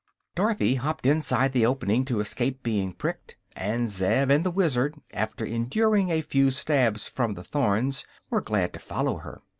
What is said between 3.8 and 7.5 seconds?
Zeb and the Wizard, after enduring a few stabs from the